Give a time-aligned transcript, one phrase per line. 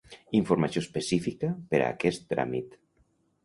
[0.37, 2.79] Informació específica per a aquest tràmit.